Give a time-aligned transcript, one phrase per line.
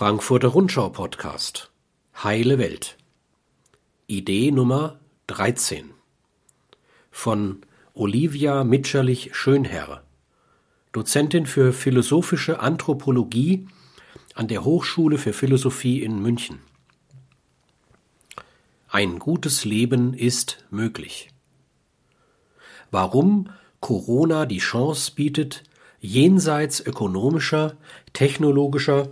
[0.00, 1.70] Frankfurter Rundschau Podcast
[2.24, 2.96] Heile Welt
[4.06, 5.90] Idee Nummer 13
[7.10, 7.60] von
[7.92, 10.02] Olivia Mitscherlich-Schönherr,
[10.92, 13.68] Dozentin für philosophische Anthropologie
[14.34, 16.60] an der Hochschule für Philosophie in München.
[18.88, 21.28] Ein gutes Leben ist möglich.
[22.90, 25.62] Warum Corona die Chance bietet,
[26.00, 27.76] jenseits ökonomischer,
[28.14, 29.10] technologischer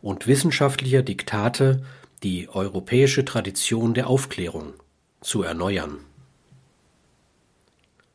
[0.00, 1.82] und wissenschaftlicher Diktate
[2.22, 4.74] die europäische Tradition der Aufklärung
[5.20, 5.98] zu erneuern.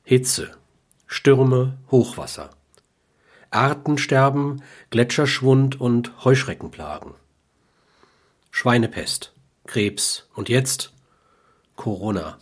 [0.03, 0.51] Hitze,
[1.07, 2.49] Stürme, Hochwasser,
[3.51, 7.13] Artensterben, Gletscherschwund und Heuschreckenplagen,
[8.51, 9.33] Schweinepest,
[9.65, 10.93] Krebs und jetzt
[11.75, 12.37] Corona.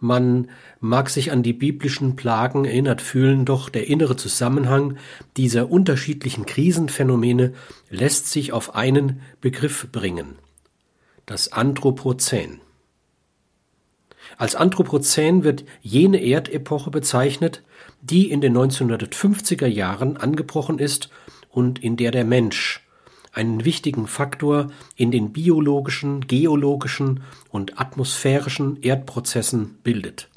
[0.00, 0.48] Man
[0.80, 4.96] mag sich an die biblischen Plagen erinnert fühlen, doch der innere Zusammenhang
[5.36, 7.54] dieser unterschiedlichen Krisenphänomene
[7.90, 10.36] lässt sich auf einen Begriff bringen.
[11.26, 12.60] Das Anthropozän.
[14.36, 17.64] Als Anthropozän wird jene Erdepoche bezeichnet,
[18.00, 21.10] die in den 1950er Jahren angebrochen ist
[21.50, 22.87] und in der der Mensch
[23.32, 30.28] einen wichtigen Faktor in den biologischen, geologischen und atmosphärischen Erdprozessen bildet.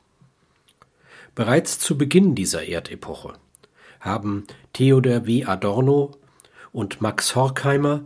[1.36, 3.34] Bereits zu Beginn dieser Erdepoche
[4.00, 5.46] haben Theodor W.
[5.46, 6.12] Adorno
[6.72, 8.02] und Max Horkheimer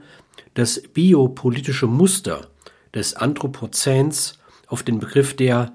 [0.53, 2.47] das biopolitische Muster
[2.93, 5.73] des Anthropozäns auf den Begriff der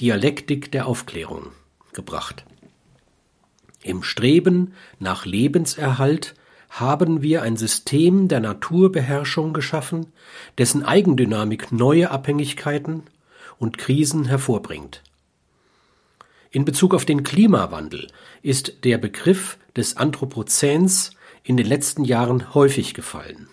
[0.00, 1.48] Dialektik der Aufklärung
[1.92, 2.44] gebracht.
[3.82, 6.34] Im Streben nach Lebenserhalt
[6.74, 10.06] haben wir ein System der Naturbeherrschung geschaffen,
[10.58, 13.04] dessen Eigendynamik neue Abhängigkeiten
[13.58, 15.02] und Krisen hervorbringt.
[16.50, 18.08] In Bezug auf den Klimawandel
[18.42, 21.12] ist der Begriff des Anthropozäns
[21.44, 23.48] in den letzten Jahren häufig gefallen.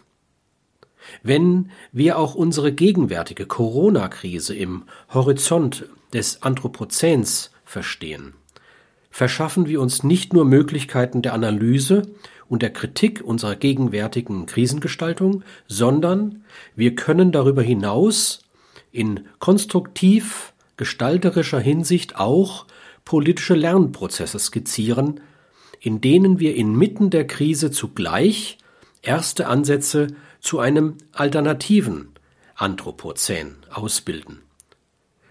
[1.22, 4.84] Wenn wir auch unsere gegenwärtige Corona-Krise im
[5.14, 8.34] Horizont des Anthropozäns verstehen,
[9.12, 12.04] verschaffen wir uns nicht nur Möglichkeiten der Analyse
[12.51, 16.44] und der Kritik unserer gegenwärtigen Krisengestaltung, sondern
[16.75, 18.44] wir können darüber hinaus
[18.91, 22.66] in konstruktiv gestalterischer Hinsicht auch
[23.06, 25.22] politische Lernprozesse skizzieren,
[25.79, 28.57] in denen wir inmitten der Krise zugleich
[29.01, 30.07] erste Ansätze
[30.41, 32.09] zu einem alternativen
[32.56, 34.41] Anthropozän ausbilden.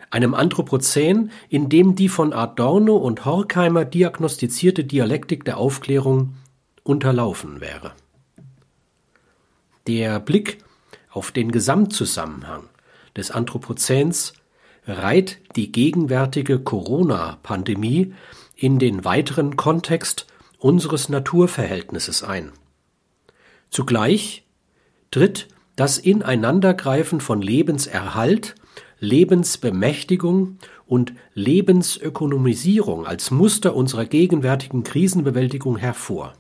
[0.09, 6.37] Einem Anthropozän, in dem die von Adorno und Horkheimer diagnostizierte Dialektik der Aufklärung
[6.83, 7.93] unterlaufen wäre.
[9.87, 10.59] Der Blick
[11.11, 12.69] auf den Gesamtzusammenhang
[13.17, 14.35] des Anthropozäns
[14.87, 18.15] reiht die gegenwärtige Corona-Pandemie
[18.57, 20.27] in den weiteren Kontext
[20.59, 22.53] unseres Naturverhältnisses ein.
[23.71, 24.45] Zugleich
[25.11, 28.55] tritt das Ineinandergreifen von Lebenserhalt,
[28.99, 36.35] Lebensbemächtigung und Lebensökonomisierung als Muster unserer gegenwärtigen Krisenbewältigung hervor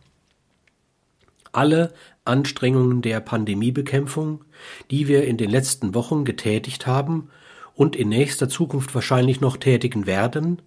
[1.53, 1.93] alle
[2.25, 4.44] Anstrengungen der Pandemiebekämpfung,
[4.91, 7.31] die wir in den letzten Wochen getätigt haben
[7.75, 10.62] und in nächster Zukunft wahrscheinlich noch tätigen werden,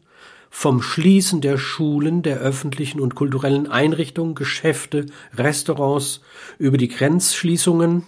[0.49, 6.21] vom Schließen der Schulen, der öffentlichen und kulturellen Einrichtungen, Geschäfte, Restaurants,
[6.59, 8.03] über die Grenzschließungen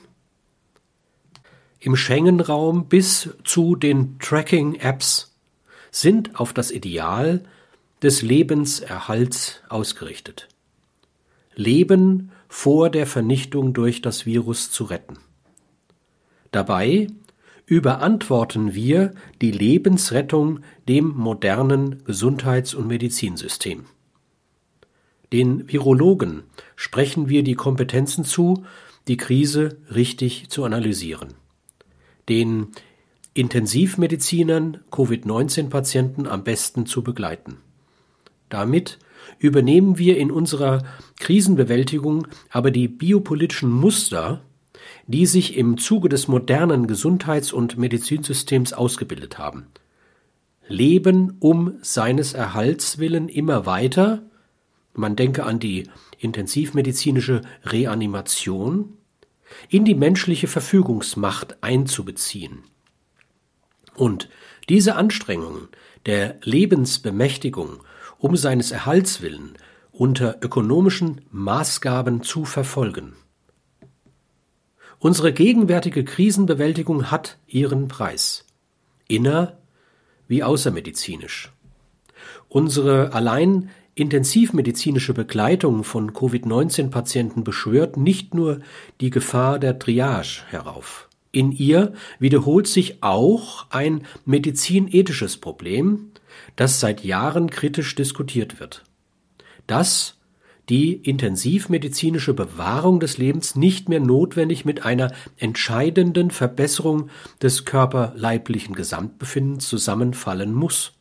[1.80, 5.36] im Schengen-Raum bis zu den Tracking-Apps
[5.92, 7.44] sind auf das Ideal
[8.02, 10.48] des Lebenserhalts ausgerichtet.
[11.56, 15.18] Leben vor der Vernichtung durch das Virus zu retten.
[16.52, 17.08] Dabei
[17.66, 23.86] überantworten wir die Lebensrettung dem modernen Gesundheits- und Medizinsystem.
[25.34, 26.44] Den Virologen
[26.76, 28.66] sprechen wir die Kompetenzen zu,
[29.08, 31.34] die Krise richtig zu analysieren.
[32.30, 32.68] Den
[33.34, 37.58] Intensivmedizinern Covid-19-Patienten am besten zu begleiten.
[38.50, 39.00] Damit
[39.40, 40.84] übernehmen wir in unserer
[41.20, 44.42] Krisenbewältigung aber die biopolitischen Muster,
[45.08, 49.68] die sich im Zuge des modernen Gesundheits- und Medizinsystems ausgebildet haben.
[50.68, 54.24] Leben um seines Erhalts willen immer weiter,
[54.94, 55.90] man denke an die
[56.20, 58.98] intensivmedizinische Reanimation,
[59.70, 62.64] in die menschliche Verfügungsmacht einzubeziehen.
[63.94, 64.30] Und
[64.70, 65.70] diese Anstrengungen
[66.06, 67.84] der Lebensbemächtigung
[68.26, 69.54] um seines Erhalts willen
[69.92, 73.14] unter ökonomischen Maßgaben zu verfolgen.
[74.98, 78.48] Unsere gegenwärtige Krisenbewältigung hat ihren Preis,
[79.08, 79.60] inner
[80.28, 81.52] wie außermedizinisch.
[82.50, 88.62] Unsere allein intensivmedizinische Begleitung von Covid-19-Patienten beschwört nicht nur
[89.02, 91.10] die Gefahr der Triage herauf.
[91.36, 96.12] In ihr wiederholt sich auch ein medizinethisches Problem,
[96.56, 98.86] das seit Jahren kritisch diskutiert wird.
[99.68, 100.16] Dass
[100.70, 107.10] die intensivmedizinische Bewahrung des Lebens nicht mehr notwendig mit einer entscheidenden Verbesserung
[107.42, 110.94] des körperleiblichen Gesamtbefindens zusammenfallen muss.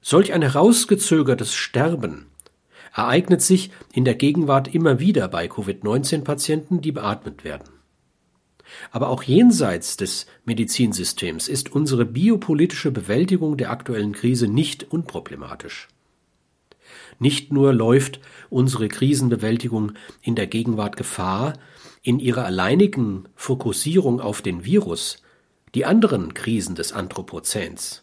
[0.00, 2.28] Solch ein herausgezögertes Sterben
[2.94, 7.79] ereignet sich in der Gegenwart immer wieder bei Covid-19-Patienten, die beatmet werden.
[8.90, 15.88] Aber auch jenseits des Medizinsystems ist unsere biopolitische Bewältigung der aktuellen Krise nicht unproblematisch.
[17.18, 21.54] Nicht nur läuft unsere Krisenbewältigung in der Gegenwart Gefahr,
[22.02, 25.22] in ihrer alleinigen Fokussierung auf den Virus
[25.74, 28.02] die anderen Krisen des Anthropozäns,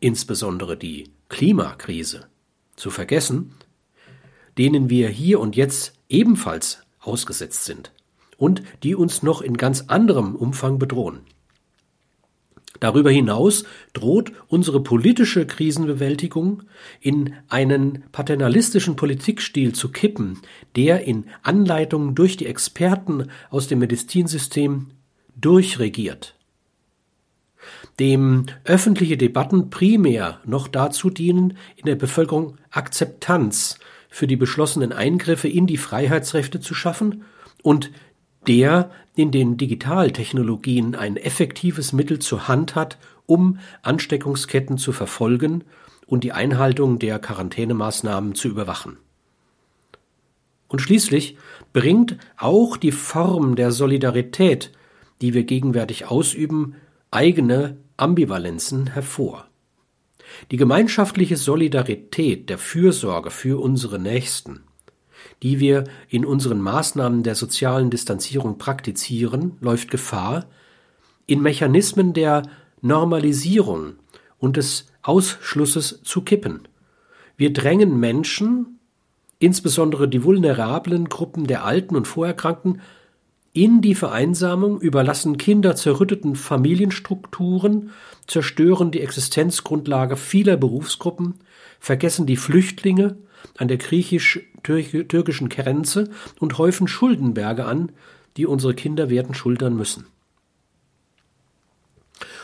[0.00, 2.26] insbesondere die Klimakrise,
[2.74, 3.54] zu vergessen,
[4.58, 7.92] denen wir hier und jetzt ebenfalls ausgesetzt sind
[8.38, 11.20] und die uns noch in ganz anderem Umfang bedrohen.
[12.80, 16.62] Darüber hinaus droht unsere politische Krisenbewältigung
[17.00, 20.38] in einen paternalistischen Politikstil zu kippen,
[20.76, 24.92] der in Anleitungen durch die Experten aus dem Medizinsystem
[25.36, 26.36] durchregiert.
[27.98, 35.48] Dem öffentliche Debatten primär noch dazu dienen, in der Bevölkerung Akzeptanz für die beschlossenen Eingriffe
[35.48, 37.24] in die Freiheitsrechte zu schaffen
[37.62, 37.90] und
[38.46, 45.64] der in den Digitaltechnologien ein effektives Mittel zur Hand hat, um Ansteckungsketten zu verfolgen
[46.06, 48.96] und die Einhaltung der Quarantänemaßnahmen zu überwachen.
[50.68, 51.36] Und schließlich
[51.72, 54.72] bringt auch die Form der Solidarität,
[55.20, 56.76] die wir gegenwärtig ausüben,
[57.10, 59.48] eigene Ambivalenzen hervor.
[60.50, 64.60] Die gemeinschaftliche Solidarität der Fürsorge für unsere Nächsten
[65.42, 70.46] die wir in unseren Maßnahmen der sozialen Distanzierung praktizieren, läuft Gefahr,
[71.26, 72.42] in Mechanismen der
[72.80, 73.94] Normalisierung
[74.38, 76.68] und des Ausschlusses zu kippen.
[77.36, 78.78] Wir drängen Menschen,
[79.38, 82.80] insbesondere die vulnerablen Gruppen der Alten und Vorerkrankten,
[83.52, 87.90] in die Vereinsamung, überlassen Kinder zerrütteten Familienstrukturen,
[88.26, 91.34] zerstören die Existenzgrundlage vieler Berufsgruppen,
[91.80, 93.16] vergessen die Flüchtlinge
[93.56, 93.78] an der
[94.62, 96.10] griechisch-türkischen Grenze
[96.40, 97.92] und häufen Schuldenberge an,
[98.36, 100.06] die unsere Kinder werden schultern müssen.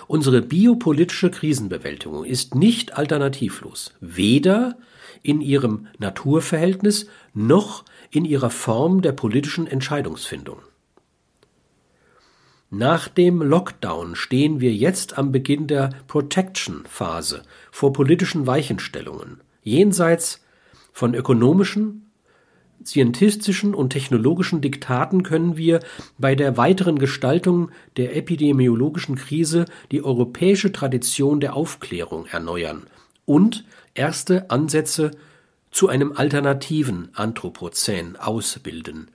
[0.07, 4.77] Unsere biopolitische Krisenbewältigung ist nicht alternativlos, weder
[5.23, 10.59] in ihrem Naturverhältnis noch in ihrer Form der politischen Entscheidungsfindung.
[12.71, 20.45] Nach dem Lockdown stehen wir jetzt am Beginn der Protection-Phase vor politischen Weichenstellungen, jenseits
[20.93, 22.04] von ökonomischen,
[22.85, 25.81] scientistischen und technologischen Diktaten können wir
[26.19, 32.83] bei der weiteren Gestaltung der epidemiologischen Krise die europäische Tradition der Aufklärung erneuern
[33.25, 35.13] und erste Ansätze
[35.71, 39.09] zu einem alternativen Anthropozän ausbilden,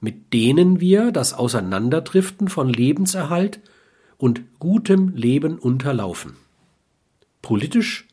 [0.00, 3.60] mit denen wir das Auseinanderdriften von Lebenserhalt
[4.18, 6.36] und gutem Leben unterlaufen.
[7.42, 8.06] Politisch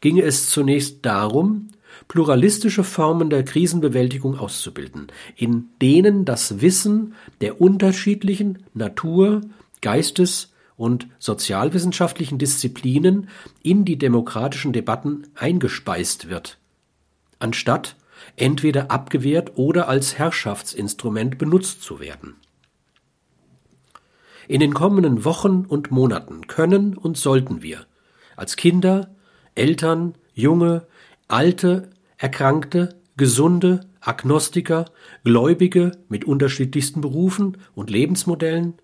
[0.00, 1.68] ginge es zunächst darum,
[2.08, 9.42] pluralistische Formen der Krisenbewältigung auszubilden, in denen das Wissen der unterschiedlichen Natur-,
[9.82, 13.28] Geistes- und sozialwissenschaftlichen Disziplinen
[13.62, 16.58] in die demokratischen Debatten eingespeist wird,
[17.38, 17.96] anstatt
[18.36, 22.36] entweder abgewehrt oder als Herrschaftsinstrument benutzt zu werden.
[24.46, 27.84] In den kommenden Wochen und Monaten können und sollten wir
[28.36, 29.10] als Kinder,
[29.54, 30.86] Eltern, junge,
[31.26, 34.86] alte, erkrankte, gesunde, Agnostiker,
[35.24, 38.74] Gläubige mit unterschiedlichsten Berufen und Lebensmodellen,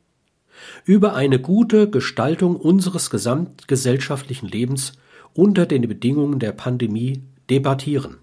[0.85, 4.93] über eine gute Gestaltung unseres gesamtgesellschaftlichen Lebens
[5.35, 8.19] unter den Bedingungen der Pandemie debattieren.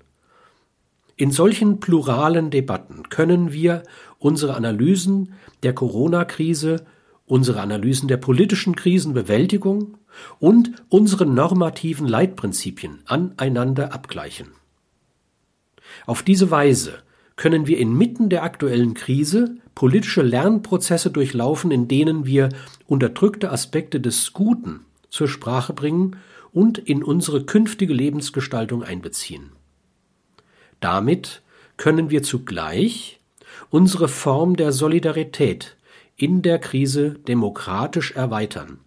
[1.17, 3.83] In solchen pluralen Debatten können wir
[4.17, 6.85] unsere Analysen der Corona-Krise,
[7.25, 9.97] unsere Analysen der politischen Krisenbewältigung
[10.39, 14.47] und unsere normativen Leitprinzipien aneinander abgleichen.
[16.05, 16.99] Auf diese Weise
[17.35, 22.49] können wir inmitten der aktuellen Krise politische Lernprozesse durchlaufen, in denen wir
[22.87, 26.17] unterdrückte Aspekte des Guten zur Sprache bringen
[26.51, 29.51] und in unsere künftige Lebensgestaltung einbeziehen.
[30.79, 31.41] Damit
[31.77, 33.19] können wir zugleich
[33.69, 35.77] unsere Form der Solidarität
[36.17, 38.79] in der Krise demokratisch erweitern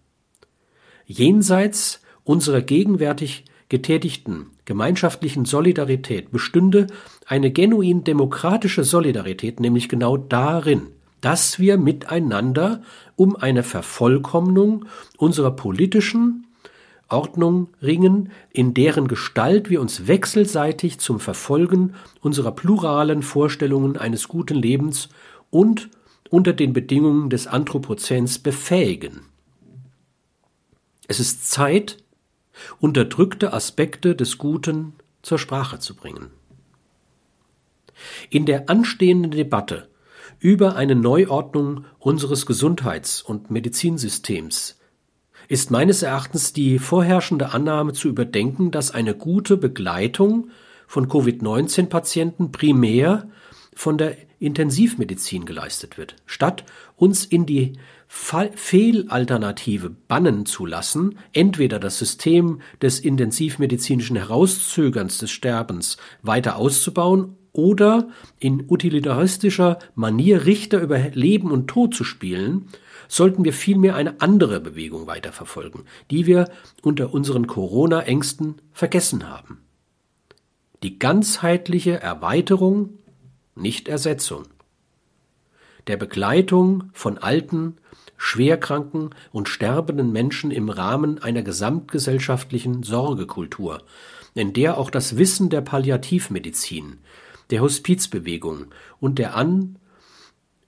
[1.06, 6.86] jenseits unserer gegenwärtig getätigten gemeinschaftlichen Solidarität bestünde
[7.26, 10.88] eine genuin demokratische Solidarität nämlich genau darin,
[11.20, 12.82] dass wir miteinander
[13.16, 14.84] um eine Vervollkommnung
[15.16, 16.46] unserer politischen
[17.08, 24.56] Ordnung ringen, in deren Gestalt wir uns wechselseitig zum Verfolgen unserer pluralen Vorstellungen eines guten
[24.56, 25.08] Lebens
[25.50, 25.90] und
[26.30, 29.20] unter den Bedingungen des Anthropozäns befähigen.
[31.06, 31.98] Es ist Zeit,
[32.80, 36.30] unterdrückte Aspekte des Guten zur Sprache zu bringen.
[38.30, 39.88] In der anstehenden Debatte
[40.40, 44.78] über eine Neuordnung unseres Gesundheits- und Medizinsystems
[45.48, 50.50] ist meines Erachtens die vorherrschende Annahme zu überdenken, dass eine gute Begleitung
[50.86, 53.28] von Covid-19-Patienten primär
[53.74, 56.64] von der Intensivmedizin geleistet wird, statt
[56.96, 57.74] uns in die
[58.16, 68.08] Fehlalternative bannen zu lassen, entweder das System des intensivmedizinischen Herauszögerns des Sterbens weiter auszubauen oder
[68.38, 72.68] in utilitaristischer Manier Richter über Leben und Tod zu spielen,
[73.08, 76.48] sollten wir vielmehr eine andere Bewegung weiterverfolgen, die wir
[76.82, 79.60] unter unseren Corona-Ängsten vergessen haben.
[80.84, 82.98] Die ganzheitliche Erweiterung,
[83.56, 84.44] nicht Ersetzung,
[85.86, 87.76] der Begleitung von alten,
[88.16, 93.82] schwerkranken und sterbenden Menschen im Rahmen einer gesamtgesellschaftlichen Sorgekultur,
[94.34, 96.98] in der auch das Wissen der Palliativmedizin,
[97.50, 98.66] der Hospizbewegung
[99.00, 99.76] und der An-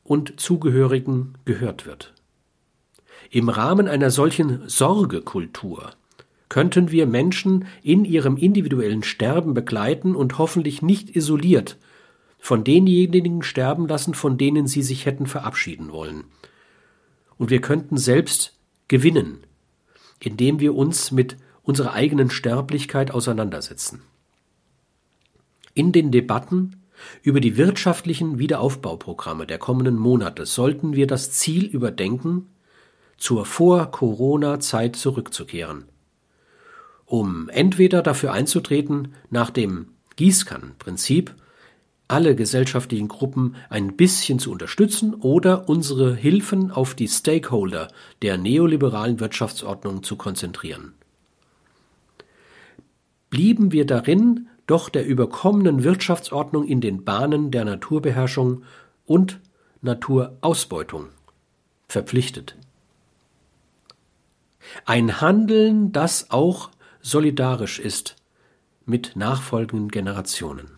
[0.04, 2.12] und Zugehörigen gehört wird.
[3.30, 5.90] Im Rahmen einer solchen Sorgekultur
[6.49, 11.76] könnten wir Menschen in ihrem individuellen Sterben begleiten und hoffentlich nicht isoliert
[12.46, 16.22] von denjenigen sterben lassen, von denen sie sich hätten verabschieden wollen.
[17.38, 19.38] Und wir könnten selbst gewinnen,
[20.20, 24.02] indem wir uns mit unserer eigenen Sterblichkeit auseinandersetzen.
[25.74, 26.84] In den Debatten
[27.20, 32.46] über die wirtschaftlichen Wiederaufbauprogramme der kommenden Monate sollten wir das Ziel überdenken,
[33.18, 35.86] zur Vor-Corona-Zeit zurückzukehren,
[37.06, 41.34] um entweder dafür einzutreten, nach dem Gießkannenprinzip
[42.08, 47.88] alle gesellschaftlichen Gruppen ein bisschen zu unterstützen oder unsere Hilfen auf die Stakeholder
[48.22, 50.94] der neoliberalen Wirtschaftsordnung zu konzentrieren.
[53.30, 58.62] Blieben wir darin doch der überkommenen Wirtschaftsordnung in den Bahnen der Naturbeherrschung
[59.04, 59.40] und
[59.82, 61.08] Naturausbeutung
[61.88, 62.56] verpflichtet.
[64.84, 66.70] Ein Handeln, das auch
[67.00, 68.16] solidarisch ist
[68.84, 70.75] mit nachfolgenden Generationen.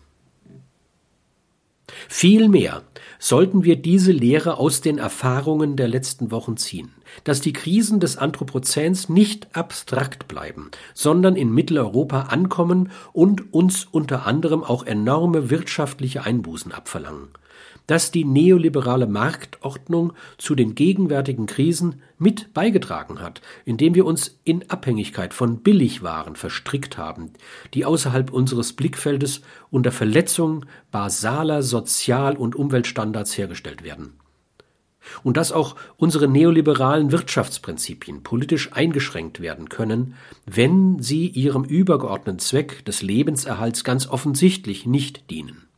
[2.21, 2.81] Vielmehr
[3.17, 6.91] sollten wir diese Lehre aus den Erfahrungen der letzten Wochen ziehen,
[7.23, 14.25] dass die Krisen des Anthropozäns nicht abstrakt bleiben, sondern in Mitteleuropa ankommen und uns unter
[14.25, 17.29] anderem auch enorme wirtschaftliche Einbußen abverlangen
[17.89, 24.69] dass die neoliberale Marktordnung zu den gegenwärtigen Krisen mit beigetragen hat, indem wir uns in
[24.69, 27.31] Abhängigkeit von Billigwaren verstrickt haben,
[27.73, 29.41] die außerhalb unseres Blickfeldes
[29.71, 34.19] unter Verletzung basaler Sozial- und Umweltstandards hergestellt werden.
[35.23, 40.13] Und dass auch unsere neoliberalen Wirtschaftsprinzipien politisch eingeschränkt werden können,
[40.45, 45.68] wenn sie ihrem übergeordneten Zweck des Lebenserhalts ganz offensichtlich nicht dienen.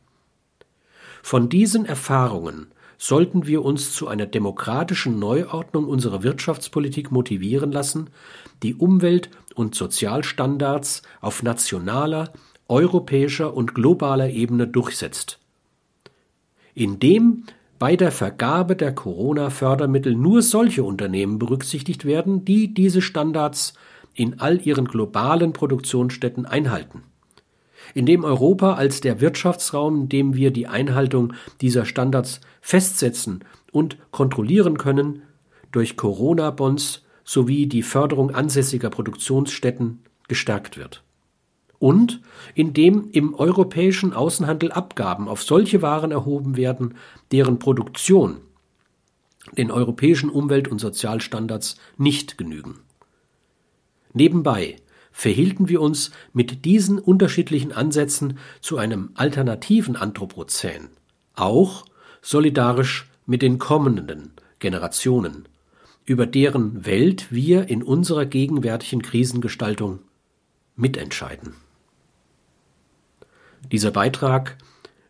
[1.22, 2.66] Von diesen Erfahrungen
[2.98, 8.10] sollten wir uns zu einer demokratischen Neuordnung unserer Wirtschaftspolitik motivieren lassen,
[8.62, 12.32] die Umwelt- und Sozialstandards auf nationaler,
[12.68, 15.38] europäischer und globaler Ebene durchsetzt.
[16.74, 17.44] Indem
[17.78, 23.74] bei der Vergabe der Corona-Fördermittel nur solche Unternehmen berücksichtigt werden, die diese Standards
[24.14, 27.02] in all ihren globalen Produktionsstätten einhalten
[27.94, 33.96] in dem Europa als der Wirtschaftsraum, in dem wir die Einhaltung dieser Standards festsetzen und
[34.10, 35.22] kontrollieren können,
[35.70, 41.02] durch Corona-Bonds sowie die Förderung ansässiger Produktionsstätten gestärkt wird.
[41.78, 42.20] Und
[42.54, 46.94] indem im europäischen Außenhandel Abgaben auf solche Waren erhoben werden,
[47.32, 48.36] deren Produktion
[49.56, 52.80] den europäischen Umwelt- und Sozialstandards nicht genügen.
[54.12, 54.76] Nebenbei
[55.12, 60.88] verhielten wir uns mit diesen unterschiedlichen Ansätzen zu einem alternativen Anthropozän,
[61.34, 61.84] auch
[62.22, 65.48] solidarisch mit den kommenden Generationen,
[66.04, 70.00] über deren Welt wir in unserer gegenwärtigen Krisengestaltung
[70.74, 71.54] mitentscheiden.
[73.70, 74.56] Dieser Beitrag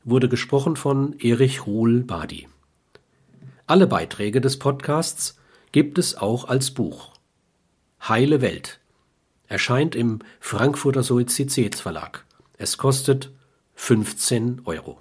[0.05, 2.49] wurde gesprochen von Erich Ruhl Badi.
[3.67, 5.39] Alle Beiträge des Podcasts
[5.71, 7.13] gibt es auch als Buch.
[8.07, 8.82] Heile Welt
[9.53, 12.25] erscheint im Frankfurter Suizid Verlag.
[12.57, 13.31] Es kostet
[13.75, 14.99] 15 Euro.